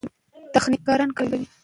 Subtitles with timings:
[0.53, 1.45] تخنیکران کار کوي.